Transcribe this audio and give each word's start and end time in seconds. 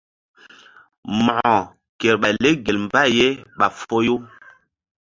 Mo̧ko 1.25 1.57
kerɓay 1.99 2.33
lek 2.43 2.55
gel 2.65 2.77
mbay 2.85 3.11
ɓa 3.57 3.67
foyu. 3.79 4.15